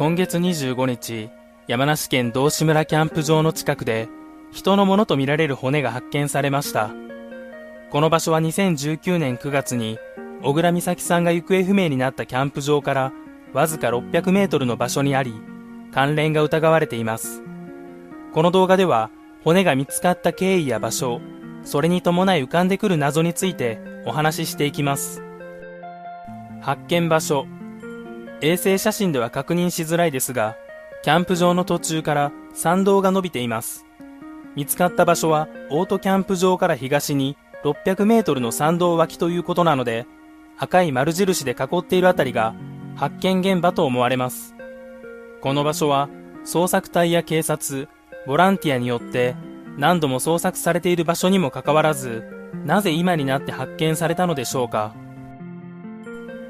[0.00, 1.28] 今月25日、
[1.68, 4.08] 山梨県道志村キャンプ場の近くで、
[4.50, 6.90] 人のものとみられる骨が発見されました。
[7.90, 9.98] この場所は2019年9月に、
[10.42, 13.12] 小倉美咲さんが行方不明になったキャンプ場から
[13.52, 15.34] わずか600メートルの場所にあり、
[15.92, 17.42] 関連が疑われています。
[18.32, 19.10] この動画では、
[19.44, 21.20] 骨が見つかった経緯や場所、
[21.62, 25.22] それに伴い浮かんでくる謎についてお話ししていきます。
[26.62, 27.46] 発見場所、
[28.42, 30.56] 衛星写真では確認しづらいですが、
[31.02, 33.84] キャンプ場の途中から山道が伸びています。
[34.56, 40.06] 見つかった場所はオートキャンプ場から東に600メートルの山道脇ということなので、
[40.58, 42.54] 赤い丸印で囲っているあたりが
[42.96, 44.54] 発見現場と思われます。
[45.40, 46.08] この場所は
[46.44, 47.88] 捜索隊や警察、
[48.26, 49.36] ボランティアによって
[49.76, 52.24] 何度も捜索されている場所にもかかわらず、
[52.64, 54.94] なぜ今になって発見されたのでしょうか。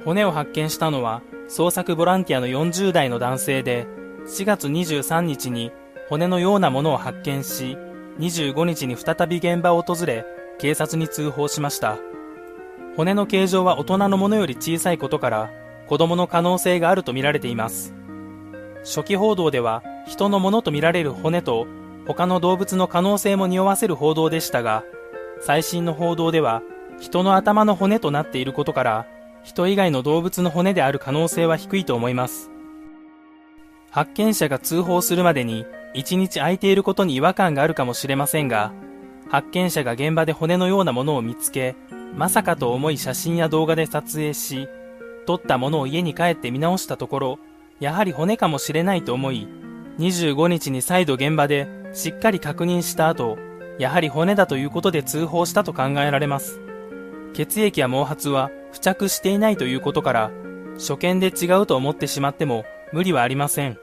[0.04, 3.88] 骨を発見したのは捜索ボランティアの40代の男性で、
[4.24, 5.72] 4月23日に
[6.08, 7.76] 骨のようなものを発見し、
[8.20, 10.24] 25日に再び現場を訪れ、
[10.60, 11.98] 警察に通報しました。
[12.96, 15.50] 骨の形状は大人のものより小さいことから、
[15.88, 17.94] 子供の可能性があるとみられています。
[18.84, 21.66] 初期報道では、人のものとみられる骨と、
[22.06, 24.84] 他の動物の可能性も匂わせる報道でしたが、
[25.40, 26.62] 最新の報道では、
[27.00, 29.06] 人の頭の骨となっていることから、
[29.42, 32.50] 人以外の動物の骨である可能性は低いと思います。
[33.90, 38.72] 発見者が通報するまでに1日空いていることに違和感があるかもしれませんが、
[39.28, 41.74] 発見者が現場で骨のようなものを見つけ、
[42.16, 44.68] まさかと思い写真や動画で撮影し、
[45.26, 47.38] 撮ったものを家に帰って見直したところ、
[47.78, 49.48] やはり骨かもしれないと思い、
[49.98, 53.38] 25日に再度現場でしっかり確認した後、
[53.78, 56.60] やはり骨だということで通報したと考えられます。
[57.32, 60.30] 血液や毛髪は付着していないということから、
[60.78, 63.78] 初見で違うと思ってしまっても無理はありません。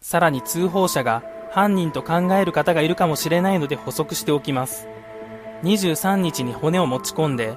[0.00, 4.88] さらに通報者が犯人と考える方がいるかもしれないので補足しておきます。
[5.62, 7.56] 23日に骨を持ち込んで、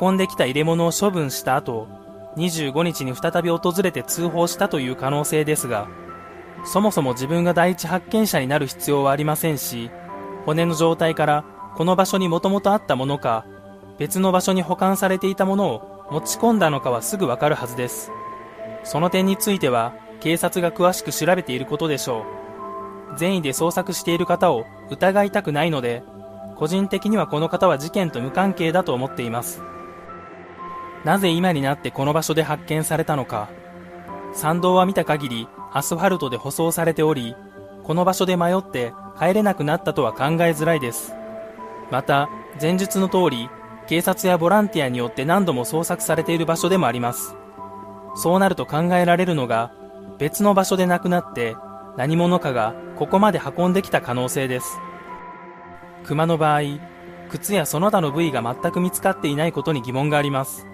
[0.00, 1.88] 運んできた入れ物を処分した後、
[2.36, 5.88] 25日に再び訪れて通報したという可能性ですが、
[6.64, 9.90] そもそも自分が第一発見者になる必要はありませんし、
[10.46, 11.44] 骨の状態から
[11.76, 13.44] この場所にもともとあったものか、
[14.00, 18.10] 別の場所に保管されていたものを持ち込んだのかはすぐわかるはずです。
[18.82, 22.24] その点については警察が詳しく調べていることでしょ
[23.14, 23.18] う。
[23.18, 26.02] 善意で捜索している方を疑いたくないので、
[26.56, 29.62] 個人的にはこの方は事件と無関係だと思っています。
[31.04, 33.50] なぜ今になってこの場所で発見されたのか。
[34.32, 37.36] 山道は見た限りアスファルトで舗装されており、
[37.84, 41.14] この場所で迷って帰れなくなったとは考えづらいです。
[41.90, 43.50] また、前述の通り、
[43.90, 47.34] 警察やボランティアによって何度も捜索されている場所でもあります。
[48.14, 49.72] そうなると考えられるのが、
[50.16, 51.56] 別の場所で亡くなって
[51.96, 54.78] 何者かがここまで運んできた可能性です。
[56.04, 56.60] 熊の場合、
[57.30, 60.68] 靴やその他の部位が全く見つかっていないことに疑問があります。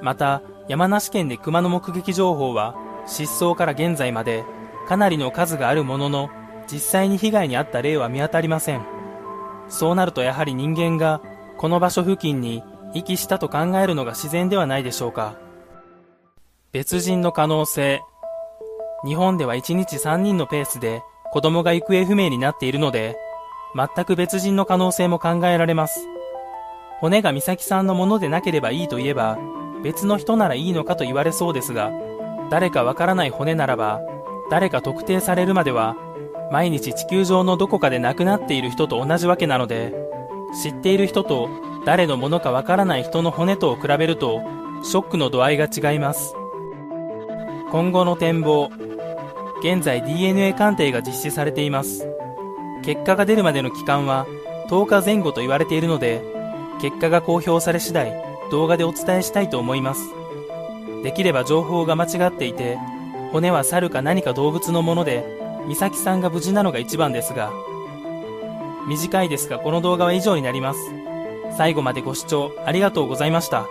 [0.00, 2.74] また、山梨県で熊の目撃情報は、
[3.04, 4.44] 失踪から現在まで
[4.88, 6.30] かなりの数があるものの、
[6.72, 8.80] 実際に被害に遭った例は見当たりません。
[9.68, 11.20] そうなるとやはり人間が
[11.66, 12.62] この場所付近に
[12.94, 15.34] 遺棄したと考えるのが自然ではないでしょうか。
[16.70, 18.02] 別人の可能性。
[19.04, 23.16] 日本では1日3人のペースで子供が行方不明になっているので、
[23.74, 26.06] 全く別人の可能性も考えられます。
[27.00, 29.36] 骨が美咲さんのものでなければいいと言えば、
[29.82, 31.90] 別の人ならいいのかと言われそうですが、
[32.48, 34.02] 誰かわからない骨ならば、
[34.52, 35.96] 誰か特定されるまでは、
[36.52, 40.05] 毎日地球上のどこかで亡くなっている人と同じわけなので、
[40.54, 41.48] 知っている人と
[41.84, 44.42] 誰のものかわからない人の骨とを比べると
[44.82, 46.34] ショックの度合いが違います。
[47.70, 48.70] 今後の展望
[49.60, 52.08] 現在 DNA 鑑定が実施されています。
[52.84, 54.26] 結果が出るまでの期間は
[54.68, 56.22] 10日前後と言われているので
[56.80, 58.12] 結果が公表され次第
[58.50, 60.10] 動画でお伝えしたいと思います。
[61.02, 62.78] できれば情報が間違っていて
[63.32, 65.24] 骨は猿か何か動物のもので
[65.68, 67.52] 美咲さんが無事なのが一番ですが
[68.86, 70.80] 短いですがこの動画は以上になります。
[71.56, 73.66] 最後までご視聴ありがとうございました。